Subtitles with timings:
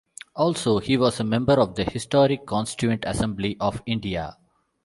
[0.35, 4.35] Also, he was a member of the historic Constituent Assembly of India.